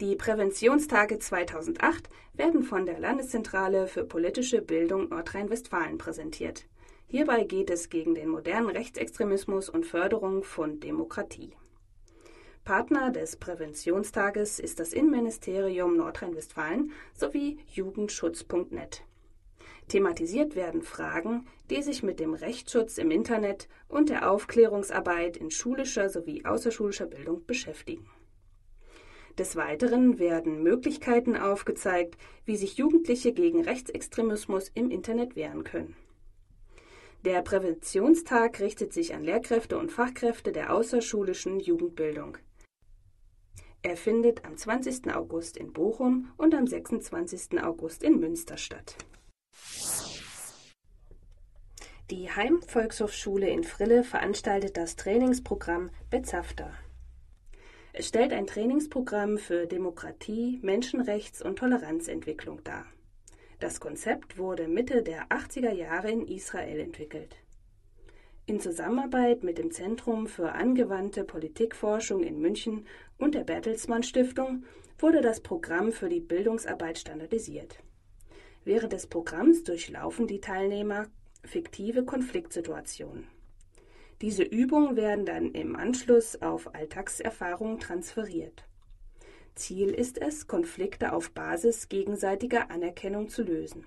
Die 0.00 0.16
Präventionstage 0.16 1.20
2008 1.20 2.08
werden 2.32 2.64
von 2.64 2.86
der 2.86 2.98
Landeszentrale 2.98 3.86
für 3.86 4.04
politische 4.04 4.60
Bildung 4.60 5.10
Nordrhein-Westfalen 5.10 5.96
präsentiert. 5.96 6.66
Hierbei 7.06 7.44
geht 7.44 7.70
es 7.70 7.88
gegen 7.88 8.16
den 8.16 8.30
modernen 8.30 8.70
Rechtsextremismus 8.70 9.68
und 9.68 9.86
Förderung 9.86 10.42
von 10.42 10.80
Demokratie. 10.80 11.52
Partner 12.64 13.12
des 13.12 13.36
Präventionstages 13.36 14.58
ist 14.58 14.80
das 14.80 14.92
Innenministerium 14.92 15.98
Nordrhein-Westfalen 15.98 16.90
sowie 17.14 17.60
Jugendschutz.net. 17.68 19.04
Thematisiert 19.90 20.54
werden 20.54 20.82
Fragen, 20.82 21.48
die 21.68 21.82
sich 21.82 22.04
mit 22.04 22.20
dem 22.20 22.32
Rechtsschutz 22.34 22.96
im 22.96 23.10
Internet 23.10 23.68
und 23.88 24.08
der 24.08 24.30
Aufklärungsarbeit 24.30 25.36
in 25.36 25.50
schulischer 25.50 26.08
sowie 26.08 26.44
außerschulischer 26.44 27.06
Bildung 27.06 27.44
beschäftigen. 27.44 28.08
Des 29.36 29.56
Weiteren 29.56 30.20
werden 30.20 30.62
Möglichkeiten 30.62 31.36
aufgezeigt, 31.36 32.16
wie 32.44 32.56
sich 32.56 32.76
Jugendliche 32.76 33.32
gegen 33.32 33.64
Rechtsextremismus 33.64 34.70
im 34.74 34.92
Internet 34.92 35.34
wehren 35.34 35.64
können. 35.64 35.96
Der 37.24 37.42
Präventionstag 37.42 38.60
richtet 38.60 38.92
sich 38.92 39.12
an 39.12 39.24
Lehrkräfte 39.24 39.76
und 39.76 39.90
Fachkräfte 39.90 40.52
der 40.52 40.72
außerschulischen 40.72 41.58
Jugendbildung. 41.58 42.38
Er 43.82 43.96
findet 43.96 44.44
am 44.44 44.56
20. 44.56 45.12
August 45.12 45.56
in 45.56 45.72
Bochum 45.72 46.28
und 46.36 46.54
am 46.54 46.68
26. 46.68 47.60
August 47.60 48.04
in 48.04 48.20
Münster 48.20 48.56
statt. 48.56 48.96
Die 52.10 52.28
Heimvolkshochschule 52.28 53.48
in 53.48 53.62
Frille 53.62 54.02
veranstaltet 54.02 54.76
das 54.76 54.96
Trainingsprogramm 54.96 55.90
Bezafter. 56.10 56.72
Es 57.92 58.08
stellt 58.08 58.32
ein 58.32 58.48
Trainingsprogramm 58.48 59.38
für 59.38 59.66
Demokratie, 59.66 60.58
Menschenrechts- 60.62 61.40
und 61.40 61.60
Toleranzentwicklung 61.60 62.64
dar. 62.64 62.84
Das 63.60 63.78
Konzept 63.78 64.38
wurde 64.38 64.66
Mitte 64.66 65.02
der 65.02 65.28
80er 65.28 65.70
Jahre 65.70 66.10
in 66.10 66.26
Israel 66.26 66.80
entwickelt. 66.80 67.36
In 68.46 68.58
Zusammenarbeit 68.58 69.44
mit 69.44 69.58
dem 69.58 69.70
Zentrum 69.70 70.26
für 70.26 70.52
angewandte 70.52 71.22
Politikforschung 71.22 72.24
in 72.24 72.40
München 72.40 72.86
und 73.18 73.36
der 73.36 73.44
Bertelsmann 73.44 74.02
Stiftung 74.02 74.64
wurde 74.98 75.20
das 75.20 75.40
Programm 75.40 75.92
für 75.92 76.08
die 76.08 76.20
Bildungsarbeit 76.20 76.98
standardisiert. 76.98 77.76
Während 78.64 78.92
des 78.92 79.06
Programms 79.06 79.64
durchlaufen 79.64 80.26
die 80.26 80.40
Teilnehmer 80.40 81.06
fiktive 81.44 82.04
Konfliktsituationen. 82.04 83.26
Diese 84.20 84.42
Übungen 84.42 84.96
werden 84.96 85.24
dann 85.24 85.52
im 85.52 85.76
Anschluss 85.76 86.40
auf 86.42 86.74
Alltagserfahrungen 86.74 87.80
transferiert. 87.80 88.64
Ziel 89.54 89.90
ist 89.90 90.18
es, 90.18 90.46
Konflikte 90.46 91.12
auf 91.12 91.30
Basis 91.32 91.88
gegenseitiger 91.88 92.70
Anerkennung 92.70 93.28
zu 93.28 93.42
lösen. 93.42 93.86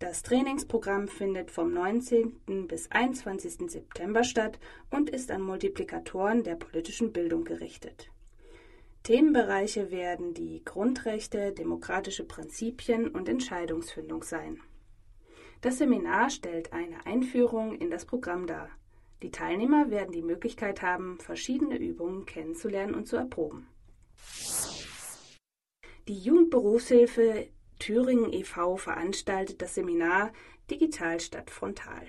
Das 0.00 0.22
Trainingsprogramm 0.22 1.08
findet 1.08 1.50
vom 1.50 1.72
19. 1.72 2.66
bis 2.66 2.90
21. 2.90 3.70
September 3.70 4.24
statt 4.24 4.58
und 4.90 5.10
ist 5.10 5.30
an 5.30 5.42
Multiplikatoren 5.42 6.42
der 6.42 6.56
politischen 6.56 7.12
Bildung 7.12 7.44
gerichtet. 7.44 8.10
Themenbereiche 9.02 9.90
werden 9.90 10.34
die 10.34 10.62
Grundrechte, 10.64 11.52
demokratische 11.52 12.24
Prinzipien 12.24 13.08
und 13.08 13.28
Entscheidungsfindung 13.28 14.22
sein. 14.22 14.60
Das 15.62 15.78
Seminar 15.78 16.30
stellt 16.30 16.72
eine 16.72 17.06
Einführung 17.06 17.74
in 17.76 17.90
das 17.90 18.04
Programm 18.04 18.46
dar. 18.46 18.70
Die 19.22 19.30
Teilnehmer 19.30 19.90
werden 19.90 20.12
die 20.12 20.22
Möglichkeit 20.22 20.82
haben, 20.82 21.18
verschiedene 21.18 21.78
Übungen 21.78 22.24
kennenzulernen 22.24 22.94
und 22.94 23.06
zu 23.06 23.16
erproben. 23.16 23.66
Die 26.08 26.18
Jugendberufshilfe 26.18 27.48
Thüringen 27.78 28.32
e.V. 28.32 28.76
veranstaltet 28.76 29.62
das 29.62 29.74
Seminar 29.74 30.32
Digital 30.70 31.18
statt 31.20 31.50
frontal. 31.50 32.06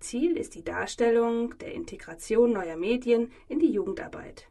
Ziel 0.00 0.36
ist 0.36 0.54
die 0.54 0.64
Darstellung 0.64 1.56
der 1.58 1.72
Integration 1.72 2.52
neuer 2.52 2.76
Medien 2.76 3.32
in 3.48 3.58
die 3.58 3.72
Jugendarbeit. 3.72 4.48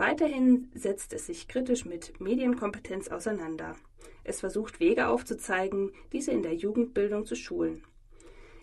Weiterhin 0.00 0.70
setzt 0.72 1.12
es 1.12 1.26
sich 1.26 1.46
kritisch 1.46 1.84
mit 1.84 2.22
Medienkompetenz 2.22 3.08
auseinander. 3.08 3.76
Es 4.24 4.40
versucht 4.40 4.80
Wege 4.80 5.08
aufzuzeigen, 5.08 5.92
diese 6.10 6.30
in 6.30 6.42
der 6.42 6.54
Jugendbildung 6.54 7.26
zu 7.26 7.34
schulen. 7.34 7.84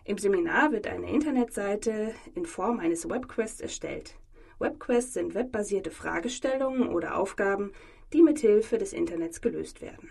Im 0.03 0.17
Seminar 0.17 0.71
wird 0.71 0.87
eine 0.87 1.07
Internetseite 1.07 2.15
in 2.33 2.47
Form 2.47 2.79
eines 2.79 3.07
Webquests 3.07 3.61
erstellt. 3.61 4.15
Webquests 4.57 5.13
sind 5.13 5.35
webbasierte 5.35 5.91
Fragestellungen 5.91 6.87
oder 6.89 7.15
Aufgaben, 7.15 7.71
die 8.13 8.23
mit 8.23 8.39
Hilfe 8.39 8.79
des 8.79 8.91
Internets 8.91 9.39
gelöst 9.39 9.83
werden. 9.83 10.09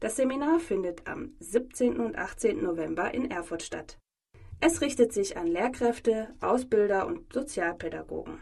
Das 0.00 0.16
Seminar 0.16 0.58
findet 0.58 1.06
am 1.06 1.34
17. 1.40 2.00
und 2.00 2.16
18. 2.16 2.62
November 2.62 3.12
in 3.12 3.30
Erfurt 3.30 3.62
statt. 3.62 3.98
Es 4.58 4.80
richtet 4.80 5.12
sich 5.12 5.36
an 5.36 5.48
Lehrkräfte, 5.48 6.34
Ausbilder 6.40 7.06
und 7.06 7.30
Sozialpädagogen. 7.30 8.38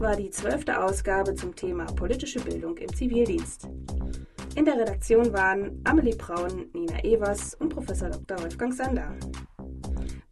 War 0.00 0.16
die 0.16 0.30
zwölfte 0.30 0.82
Ausgabe 0.82 1.34
zum 1.34 1.54
Thema 1.54 1.84
politische 1.84 2.40
Bildung 2.40 2.74
im 2.78 2.88
Zivildienst. 2.94 3.68
In 4.54 4.64
der 4.64 4.80
Redaktion 4.80 5.30
waren 5.34 5.78
Amelie 5.84 6.16
Braun, 6.16 6.70
Nina 6.72 7.04
Evers 7.04 7.54
und 7.56 7.68
Professor 7.68 8.08
Dr. 8.08 8.42
Wolfgang 8.42 8.72
Sander. 8.72 9.14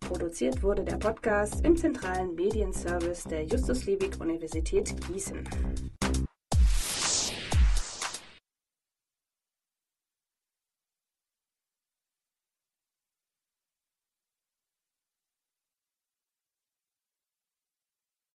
Produziert 0.01 0.63
wurde 0.63 0.85
der 0.85 0.97
Podcast 0.97 1.63
im 1.67 1.77
zentralen 1.77 2.35
Medienservice 2.35 3.25
der 3.25 3.45
Justus 3.45 3.85
Liebig 3.85 4.19
Universität 4.19 4.95
Gießen. 5.07 5.47